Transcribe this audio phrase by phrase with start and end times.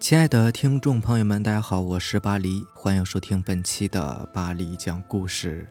[0.00, 5.68] 亲爱的听众朋友们，大家好，我是巴黎，欢迎收听本期的巴黎讲故事。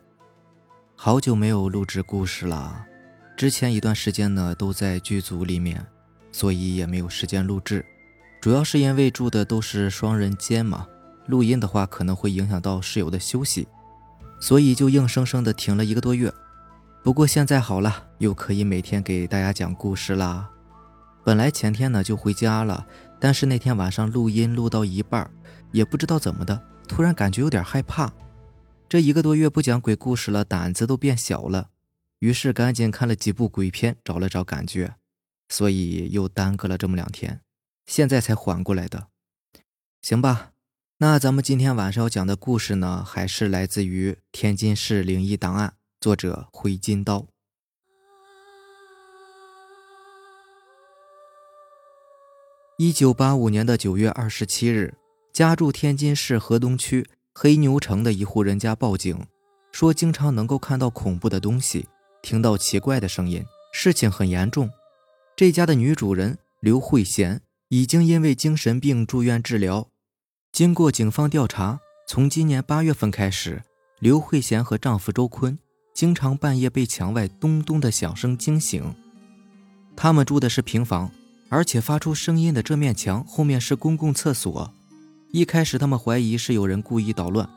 [0.96, 2.86] 好久没有录制故事了，
[3.36, 5.84] 之前一段时间呢都在剧组里面，
[6.32, 7.84] 所以也没有时间录制。
[8.40, 10.88] 主要是因为住的都是双人间嘛，
[11.26, 13.68] 录音的话可能会影响到室友的休息，
[14.40, 16.32] 所以就硬生生的停了一个多月。
[17.04, 20.48] 不过现在好了，又可以每天给大家讲故事啦。
[21.24, 22.86] 本来前天呢就回家了。
[23.20, 25.30] 但是那天晚上录音录到一半，
[25.72, 28.14] 也不知道怎么的，突然感觉有点害怕。
[28.88, 31.70] 这一个多月不讲鬼故事了，胆子都变小了。
[32.20, 34.96] 于是赶紧看了几部鬼片，找了找感觉，
[35.48, 37.42] 所以又耽搁了这么两天，
[37.86, 39.08] 现在才缓过来的。
[40.02, 40.52] 行吧，
[40.98, 45.70] 那咱们今天晚上要讲的故事呢，还是来自于《天津市灵异档案》，
[46.02, 47.28] 作者灰金刀。
[52.82, 54.94] 一九八五年的九月二十七日，
[55.34, 59.20] 家住天津市河东区黑牛城的一户人家报警，
[59.74, 61.90] 说经常能够看到恐怖的东西，
[62.22, 64.70] 听到奇怪的声音，事情很严重。
[65.36, 69.90] 这家的女主人刘慧贤已经因为精神病住院治疗。
[70.54, 73.62] 经过警方调查，从今年八月份开始，
[74.00, 75.60] 刘慧贤和丈夫周坤
[75.94, 78.96] 经常半夜被墙外咚咚的响声惊醒。
[79.98, 81.12] 他们住的是平房。
[81.50, 84.72] 而且发出声音的这面墙后面是公共厕所。
[85.32, 87.48] 一开始他们怀疑是有人故意捣乱。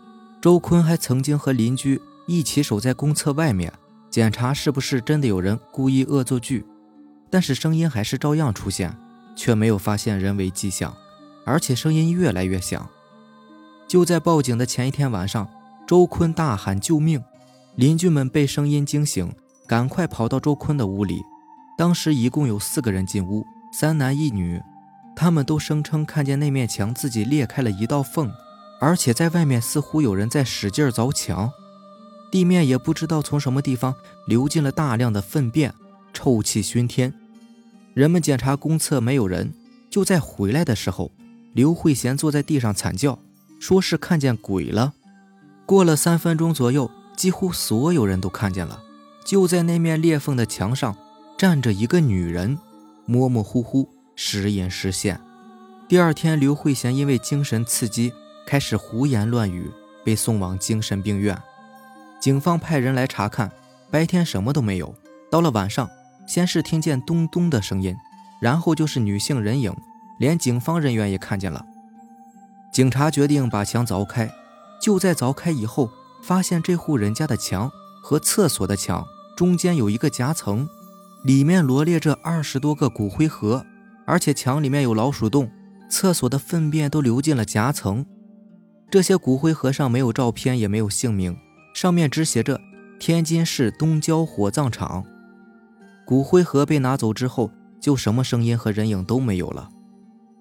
[0.41, 3.73] 周坤还曾经和邻居一起守在公厕外面，
[4.11, 6.65] 检查是不是真的有人故意恶作剧。
[7.31, 8.95] 但是声音还是照样出现，
[9.37, 10.95] 却没有发现人为迹象，
[11.47, 12.87] 而且声音越来越响。
[13.87, 15.49] 就在报警的前一天晚上，
[15.87, 17.23] 周坤大喊救命，
[17.77, 19.33] 邻居们被声音惊醒，
[19.67, 21.23] 赶快跑到周坤的屋里。
[21.79, 23.47] 当时一共有四个人进屋。
[23.75, 24.63] 三男一女，
[25.17, 28.31] 他们都声称看见那面墙自己裂开了一道缝，
[28.79, 31.51] 而且在外面似乎有人在使劲凿墙，
[32.31, 33.95] 地面也不知道从什么地方
[34.27, 35.73] 流进了大量的粪便，
[36.13, 37.15] 臭气熏天。
[37.95, 39.55] 人们检查公厕没有人，
[39.91, 41.11] 就在回来的时候，
[41.55, 43.19] 刘慧贤坐在地上惨叫，
[43.59, 44.93] 说是看见鬼了。
[45.65, 48.83] 过了三分钟左右，几乎所有人都看见了，
[49.25, 50.95] 就在那面裂缝的墙上
[51.39, 52.59] 站着一个女人。
[53.07, 55.21] 模模糊糊，时隐时现。
[55.89, 58.13] 第二天，刘慧贤因为精神刺激，
[58.47, 59.71] 开始胡言乱语，
[60.05, 61.37] 被送往精神病院。
[62.21, 63.51] 警方派人来查看，
[63.91, 64.95] 白天什么都没有。
[65.31, 65.89] 到了晚上，
[66.27, 67.97] 先是听见咚咚的声音，
[68.41, 69.75] 然后就是女性人影，
[70.19, 71.67] 连警方人员也看见了。
[72.73, 74.31] 警察决定把墙凿开。
[74.81, 75.91] 就在凿开以后，
[76.23, 77.71] 发现这户人家的墙
[78.03, 80.69] 和厕所的墙中间有一个夹层。
[81.25, 83.65] 里面罗列着二十多个骨灰盒，
[84.05, 85.49] 而且墙里面有老鼠洞，
[85.89, 88.05] 厕所的粪便都流进了夹层。
[88.91, 91.37] 这些骨灰盒上没有照片，也没有姓名，
[91.75, 92.61] 上面只写着
[92.99, 95.05] “天津市东郊火葬场”。
[96.05, 99.69] 骨灰盒被拿走之后，就什么声音和人影都没有了。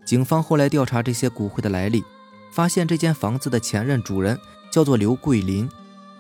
[0.04, 2.04] 警方后来调查这些骨灰的来历，
[2.52, 4.38] 发现这间房子的前任主人
[4.72, 5.70] 叫做刘桂林，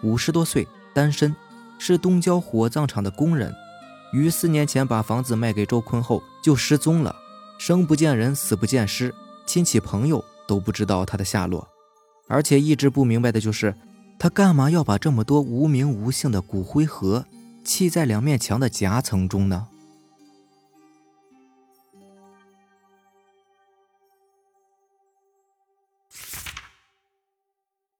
[0.04, 1.36] 五十多岁，单身，
[1.80, 3.52] 是东郊火葬场的工人。
[4.12, 7.16] 于四年前把房子卖给周坤后就失踪了，
[7.58, 9.14] 生不见人，死不见尸，
[9.46, 11.68] 亲戚朋友都不知道他的下落，
[12.28, 13.74] 而且一直不明白的就是
[14.20, 17.26] 他干嘛要把这么多无名无姓的骨灰盒
[17.64, 19.68] 砌在两面墙的夹层中呢？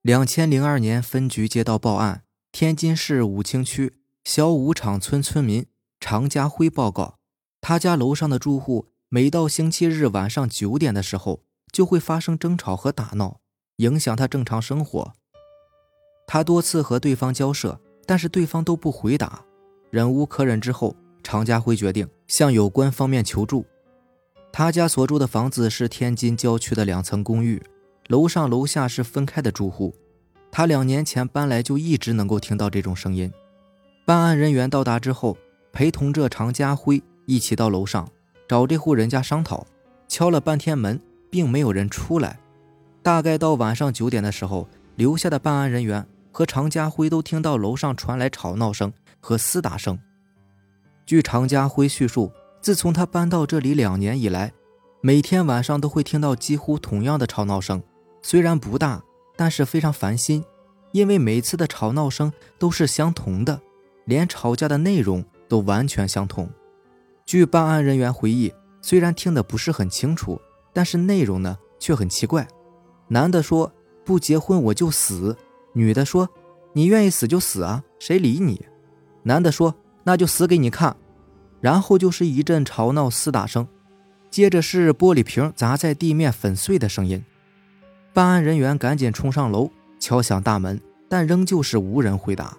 [0.02, 3.94] 两千零二年分局接到报案，天津市武清区
[4.24, 5.68] 小武场村村民。
[6.02, 7.20] 常家辉报告，
[7.62, 13.40] 他家楼上的住户每到星期日晚上九点的时候，就会发生争吵和打闹，
[13.78, 15.14] 影响他正常生活。
[16.28, 19.46] 他多次和对方交涉，但是对方都不回答。
[19.92, 23.64] 忍无可忍之后，常家辉决定向有关方面求助。
[24.52, 27.62] 他家所住的房子是天津郊区的两层公寓，
[28.08, 29.96] 楼上楼下是分开的住户。
[30.52, 33.32] 他两年前搬来就一直能够听到这种声音。
[34.04, 35.38] 办案人员到达之后。
[35.72, 38.08] 陪同着常家辉一起到楼上
[38.48, 39.66] 找这户人家商讨，
[40.08, 42.40] 敲了半天门，并没有人出来。
[43.02, 49.98] 大概到晚上九点的时候，留下的办案人员和常家辉都听到楼上传来吵闹声和厮打声。
[51.06, 52.32] 据常家辉叙述，
[52.62, 54.52] 自从他搬到这里两年以来，
[55.02, 57.82] 每天晚上都会听到几乎同样的吵闹声，
[58.22, 59.02] 虽然不大，
[59.36, 60.44] 但是非常烦心，
[60.92, 63.60] 因为每次的吵闹声都是相同的，
[64.06, 65.26] 连吵架的内容。
[65.52, 66.50] 都完全相同。
[67.26, 70.40] 据办案人员回忆，虽然听得不是很清楚，
[70.72, 72.48] 但是内容呢却很奇怪。
[73.10, 73.70] 男的说
[74.06, 75.36] ：“不结婚我就死。”
[75.76, 76.30] 女的说
[76.72, 78.66] ：“你愿意死就死啊，谁理你？”
[79.24, 79.76] 男的说
[80.06, 80.96] ：“那就死给你看。”
[81.60, 83.68] 然后就是一阵吵闹厮打声，
[84.30, 87.22] 接着是玻璃瓶砸在地面粉碎的声音。
[88.14, 89.70] 办案人员赶紧冲上楼
[90.00, 92.58] 敲响大门，但仍旧是无人回答。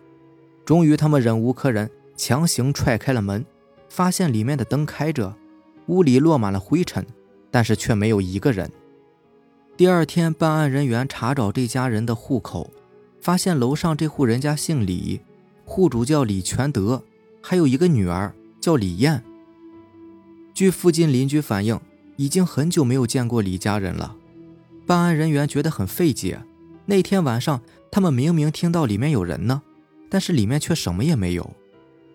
[0.66, 1.90] 终于，他们忍无可忍，
[2.24, 3.44] 强行踹开了门，
[3.88, 5.34] 发现里面的灯开着，
[5.86, 7.04] 屋里落满了灰尘，
[7.50, 8.70] 但是却没有一个人。
[9.76, 12.70] 第二天，办案人员查找这家人的户口，
[13.20, 15.20] 发现楼上这户人家姓李，
[15.64, 17.02] 户主叫李全德，
[17.42, 19.20] 还有一个女儿叫李艳。
[20.54, 21.80] 据附近邻居反映，
[22.14, 24.14] 已经很久没有见过李家人了。
[24.86, 26.40] 办案人员觉得很费解，
[26.86, 27.60] 那天晚上
[27.90, 29.62] 他们明明听到里面有人呢，
[30.08, 31.52] 但是里面却什么也没有。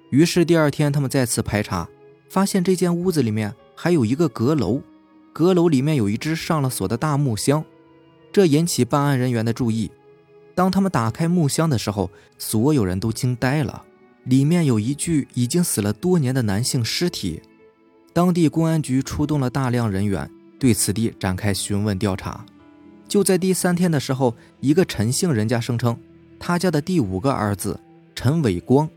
[0.10, 1.88] 于是第二天他们再次排查，
[2.30, 4.82] 发现这间屋子里面还有一个阁楼。
[5.34, 7.64] 阁楼里面有一只上了锁的大木箱，
[8.32, 9.92] 这引起办案人员的注意。
[10.56, 13.84] 当他们打开木箱的时候，所有人都惊呆了，
[14.24, 17.42] 里面有一具已经死了多年的男性尸体。
[18.14, 20.28] 当地公安局出动了大量人员，
[20.58, 22.44] 对此地展开询问调查。
[23.08, 25.96] 就在第三天的时候，一个陈姓人家声称，
[26.40, 27.80] 他家的第五个儿子
[28.16, 28.90] 陈伟光，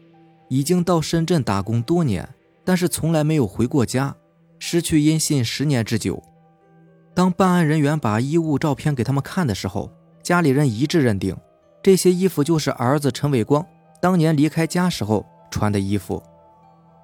[0.50, 2.28] 已经到深圳打工多年，
[2.64, 4.16] 但是从来没有回过家，
[4.58, 6.20] 失去音信十年之久。
[7.14, 9.88] 当办案人员把衣物照片给他们看的时候，
[10.24, 11.36] 家里人一致认定，
[11.80, 13.64] 这些衣服就是儿子陈伟光
[14.02, 16.20] 当年离开家时候穿的衣服。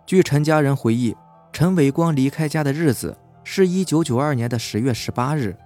[0.04, 1.16] 据陈家人回忆，
[1.52, 5.56] 陈伟光离开家的日子是一九九二年的十月十八日，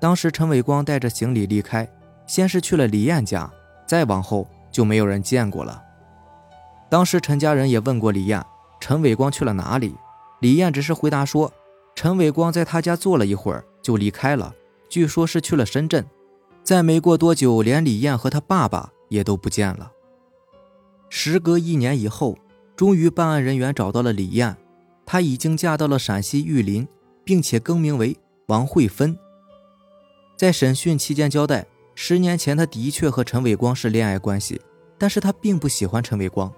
[0.00, 1.88] 当时陈伟光带着行李离开，
[2.26, 3.48] 先是去了李艳家，
[3.86, 5.84] 再往后就没有人见过了。
[6.90, 8.44] 当时陈家人也问过李艳，
[8.80, 9.94] 陈伟光去了哪里？
[10.40, 11.52] 李艳只是回答说，
[11.94, 13.64] 陈伟光在他家坐了一会儿。
[13.80, 14.54] 就离开了，
[14.90, 16.04] 据说是去了深圳。
[16.62, 19.90] 再没过多久，连李艳和他爸爸也都不见了。
[21.08, 22.36] 时隔一年以后，
[22.76, 24.54] 终于办案人员找到了李艳，
[25.06, 26.86] 她已经嫁到了陕西玉林，
[27.24, 28.14] 并且更名为
[28.48, 29.18] 王慧芬。
[30.36, 34.60] 在审讯期间交代，十年前她的确和陈伟光是恋爱关系，
[34.98, 36.52] 但是她并不喜欢陈伟光。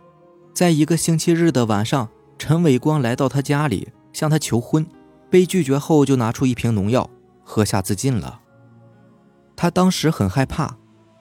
[0.61, 4.87] 在一个星期日的晚上，陈伟光来到他家里向他求婚，
[5.31, 7.09] 被拒绝后就拿出一瓶农药。
[7.43, 8.43] 喝下自尽了。
[9.57, 10.77] 他当时很害怕，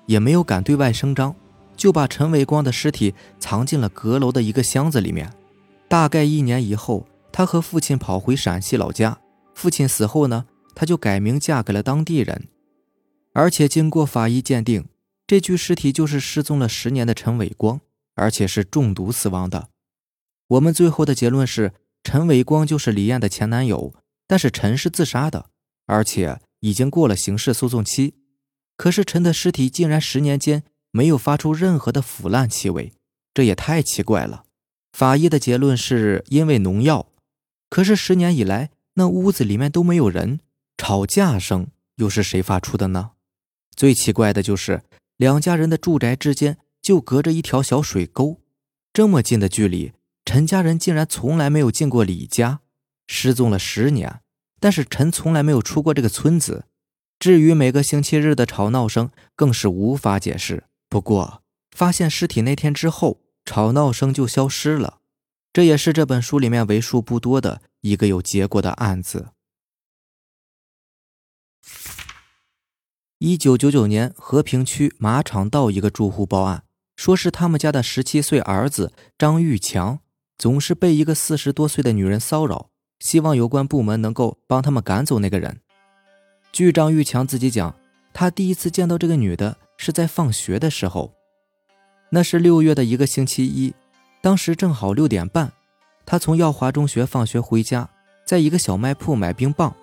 [0.08, 1.34] 也没有敢对外声张，
[1.78, 5.32] 就把陈伟光的尸体藏进了阁楼的一个箱子里面。
[5.88, 9.20] 大概一年以后，他和父亲跑回陕西老家。
[9.56, 12.50] 父亲死后呢，他就改名嫁给了当地人。
[13.32, 14.90] 而且经过法医鉴定，
[15.26, 17.80] 这具尸体就是失踪了十年的陈伟光，
[18.20, 19.70] 而且是中毒死亡的。
[20.48, 21.74] 我们最后的结论是，
[22.04, 23.94] 陈伟光就是李艳的前男友，
[24.28, 25.50] 但是陈是自杀的。
[25.86, 28.14] 而且已经过了刑事诉讼期，
[28.78, 32.94] 可是陈的尸体竟然十年间没有发出任何的腐烂气味，
[33.34, 34.44] 这也太奇怪了。
[34.94, 37.08] 法医的结论是因为农药，
[37.72, 40.40] 可是十年以来那屋子里面都没有人，
[40.78, 43.12] 吵架声又是谁发出的呢？
[43.76, 44.84] 最奇怪的就是
[45.18, 46.58] 两家人的住宅之间
[46.90, 48.42] 就隔着一条小水沟，
[48.92, 49.94] 这么近的距离，
[50.26, 52.62] 陈家人竟然从来没有进过李家，
[53.06, 54.22] 失踪了十年。
[54.60, 56.66] 但是陈从来没有出过这个村子，
[57.20, 60.64] 至于每个星期日的吵闹声，更是无法解释。
[60.90, 64.98] 不过发现尸体那天之后，吵闹声就消失了，
[65.54, 69.28] 这也是这本书里面为数不多的一个有结果的案子。
[73.20, 76.64] 一九九九年，和平区马场道一个住户报案，
[77.00, 80.00] 说是他们家的十七岁儿子张玉强
[80.38, 82.72] 总是被一个四十多岁的女人骚扰。
[83.00, 85.62] 希望有关部门能够帮他们赶走那个人。
[86.52, 87.74] 据张玉强自己讲，
[88.12, 91.14] 他第一次见到这个女的是在放学的时候，
[92.10, 93.74] 那是六月的一个星期一，
[94.22, 95.54] 当时正好六点半，
[96.06, 97.90] 他从耀华中学放学回家，
[98.26, 99.74] 在一个小卖铺买冰棒，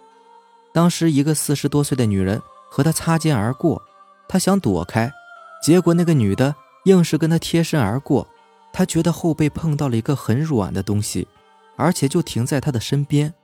[0.74, 3.80] 当时一个四十多岁的女人和他擦肩而过，
[4.28, 5.10] 他想躲开，
[5.62, 6.54] 结果那个女的
[6.86, 8.26] 硬是跟他贴身而过，
[8.72, 11.28] 他觉得后背碰到了一个很软的东西。
[11.78, 13.34] 而且就停在他的身边，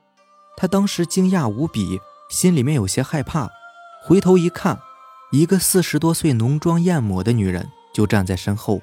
[0.57, 3.51] 他当时惊讶无比，心里面有些害怕。
[4.03, 4.81] 回头一看，
[5.33, 8.81] 一个四十多岁、浓妆艳抹的女人就站在身后。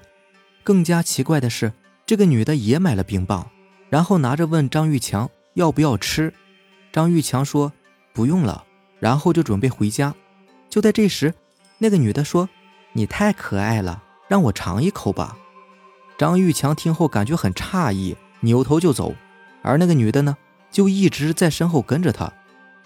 [0.63, 1.73] 更加奇怪的是，
[2.05, 3.49] 这个女的也买了冰棒，
[3.89, 6.31] 然后拿着问张玉强要不要吃。
[6.91, 7.73] 张玉强说
[8.13, 8.63] 不用了，
[8.99, 10.13] 然后就准备回家。
[10.69, 11.33] 就在这时，
[11.79, 12.47] 那个女的说
[12.93, 15.35] ：“你太可爱了，让我尝一口吧。”
[16.17, 19.13] 张玉强听后感觉很诧异，扭头就走。
[19.61, 20.37] 而那个女的呢，
[20.71, 22.31] 就一直在身后跟着他。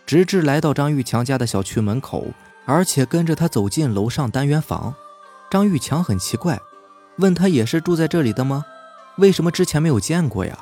[0.05, 2.25] 直至来到张玉强家的小区门口，
[2.65, 4.93] 而且跟着他走进楼上单元房。
[5.49, 6.59] 张玉强很奇怪，
[7.17, 8.65] 问他也是住在这里的吗？
[9.17, 10.57] 为什么之前没有见过呀？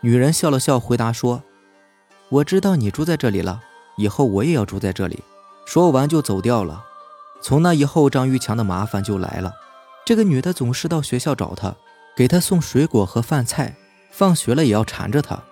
[0.00, 1.42] 女人笑了笑，回答说
[2.30, 3.60] ：“我知道你住在这里了，
[3.96, 5.22] 以后我也要住在这里。”
[5.64, 6.84] 说完就走掉了。
[7.40, 9.52] 从那以后，张玉强的麻烦就来了。
[10.06, 11.74] 这个女的总是到学校找他，
[12.16, 13.74] 给他送水果和饭菜，
[14.12, 15.42] 放学了也要缠着他。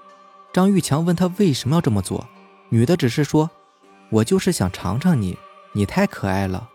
[0.53, 2.25] 张玉强问他为什么要这么做，
[2.69, 3.51] 女的只是说
[4.11, 5.37] ：“我就是想尝尝你，
[5.73, 6.69] 你太可爱了。”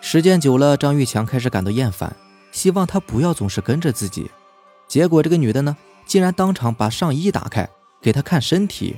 [0.00, 2.16] 时间久了，张玉强开始感到厌烦，
[2.52, 4.30] 希望她不要总是跟着自己。
[4.88, 5.76] 结果这个女的呢，
[6.06, 7.68] 竟然当场把上衣打开
[8.00, 8.96] 给他看身体，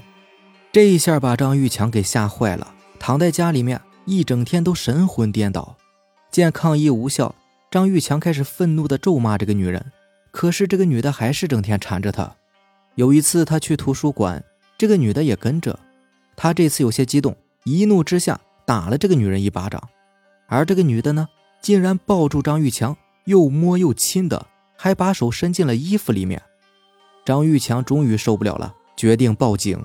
[0.71, 5.75] 这一下把张玉强给吓坏了，躺在家里面一整天都神魂颠倒。
[6.31, 7.35] 见抗议无效，
[7.75, 9.85] 张玉强开始愤怒地咒骂这个女人，
[10.31, 12.33] 可是这个女的还是整天缠着他。
[12.95, 14.45] 有一次他去图书馆，
[14.79, 15.77] 这个女的也跟着，
[16.37, 19.83] 他这次有些激动，一怒之下打了这个女人一巴掌。
[20.47, 21.27] 而这个女的呢，
[21.61, 26.41] 竟然抱住张玉强，又摸又亲的，还把手伸进了衣服里面。
[27.25, 29.85] 张玉强终于受不了了，决定报警。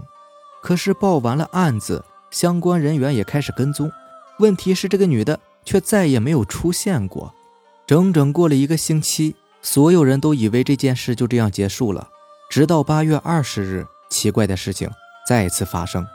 [0.62, 3.92] 可是报完了案子，相关人员也开始跟踪。
[4.38, 7.34] 问题是这个女的却再也没有出现过。
[7.90, 12.08] 整整过了一个星期，所有人都以为这件事就这样结束了。
[12.48, 14.88] 直到八月二十日，奇怪的事情
[15.28, 16.06] 再次发生。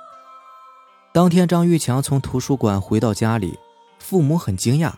[1.13, 3.59] 当天，张玉强从图书馆回到家里。
[3.99, 4.93] 父母很惊讶，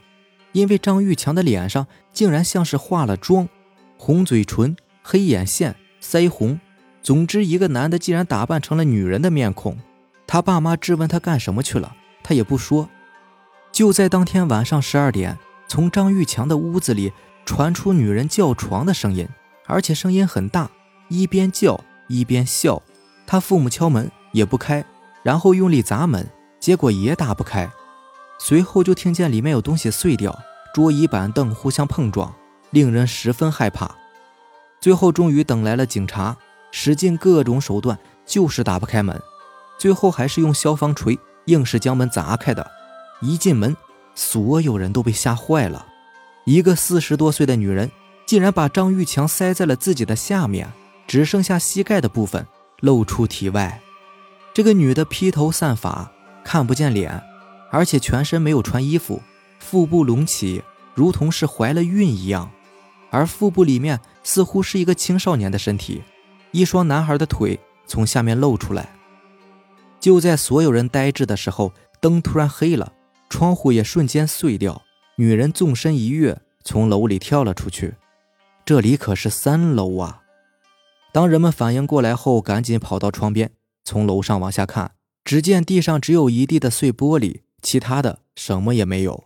[0.53, 3.49] 因为张玉强的脸上竟然像是化了妆，
[3.97, 6.61] 红嘴唇、黑眼线、腮红，
[7.03, 9.79] 总之一个男的竟然打扮成了女人的面孔。
[10.27, 12.91] 他爸妈质问他干什么去了，他也不说。
[13.73, 17.13] 就在当天晚上十二点，从张玉强的屋子里
[17.45, 19.29] 传出女人叫床的声音，
[19.67, 20.71] 而且声音很大，
[21.09, 22.83] 一边叫一边笑。
[23.27, 24.85] 他父母敲门也不开，
[25.23, 26.29] 然后用力砸门，
[26.61, 27.69] 结果也打不开。
[28.39, 30.39] 随后就听见里面有东西碎掉，
[30.75, 32.33] 桌椅板凳互相碰撞，
[32.71, 33.91] 令人十分害怕。
[34.81, 36.37] 最后终于等来了警察，
[36.71, 39.21] 使尽各种手段就是打不开门，
[39.79, 42.71] 最后还是用消防锤硬是将门砸开的。
[43.23, 43.75] 一进门，
[44.17, 45.87] 所有人都被吓坏了，
[46.45, 47.89] 一个四十多岁的女人
[48.27, 50.73] 竟然把张玉强塞在了自己的下面，
[51.07, 52.45] 只剩下膝盖的部分
[52.81, 53.81] 露出体外。
[54.53, 56.11] 这个女的披头散发，
[56.43, 57.23] 看不见脸。
[57.71, 59.21] 而且全身没有穿衣服，
[59.59, 60.63] 腹部隆起，
[60.95, 62.49] 如同是怀了孕一样，
[63.11, 66.03] 而腹部里面似乎是一个青少年的身体，
[66.53, 68.89] 一双男孩的腿从下面露出来。
[70.01, 72.93] 就在所有人呆滞的时候，灯突然黑了，
[73.29, 74.83] 窗户也瞬间碎掉，
[75.17, 77.95] 女人纵身一跃，从楼里跳了出去。
[78.65, 80.23] 这里可是三楼啊！
[81.13, 83.53] 当人们反应过来后，赶紧跑到窗边，
[83.85, 84.93] 从楼上往下看，
[85.25, 87.43] 只见地上只有一地的碎玻璃。
[87.63, 89.25] 其他的什么也没有，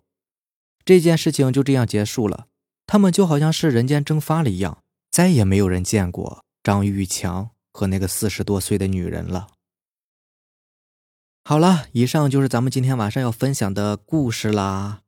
[0.84, 2.46] 这件事情就这样结束了。
[2.86, 4.78] 他们就好像是人间蒸发了一样，
[5.10, 9.48] 再也没有人见过张玉强和那个四十多岁的女人了。
[11.50, 15.00] 好了，以上就是咱们今天晚上要分享的故事啦。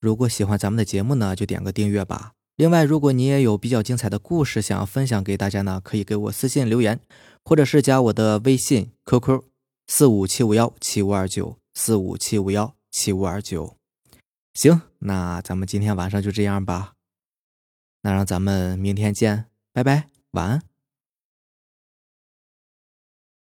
[0.00, 2.32] 如果喜欢咱们的节目呢，就点个订阅吧。
[2.56, 6.98] 另外，如果你也有比较精彩的故事想要分享给大家呢，可以给我私信留言，
[7.44, 9.42] 或者是加我的微信 QQ
[9.86, 11.58] 四五七五幺七五二九。
[11.74, 13.76] 四五七五幺七五二九，
[14.54, 16.94] 行，那咱们今天晚上就这样吧。
[18.00, 19.44] 那让咱们明天见，
[19.74, 20.67] 拜拜，晚安。